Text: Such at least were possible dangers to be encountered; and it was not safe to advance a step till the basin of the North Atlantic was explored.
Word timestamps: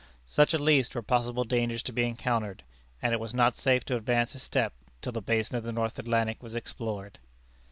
Such 0.25 0.55
at 0.55 0.59
least 0.61 0.95
were 0.95 1.03
possible 1.03 1.43
dangers 1.43 1.83
to 1.83 1.91
be 1.93 2.05
encountered; 2.05 2.63
and 3.03 3.13
it 3.13 3.19
was 3.19 3.35
not 3.35 3.55
safe 3.55 3.85
to 3.85 3.95
advance 3.95 4.33
a 4.33 4.39
step 4.39 4.73
till 4.99 5.11
the 5.11 5.21
basin 5.21 5.57
of 5.57 5.63
the 5.63 5.71
North 5.71 5.99
Atlantic 5.99 6.41
was 6.41 6.55
explored. 6.55 7.19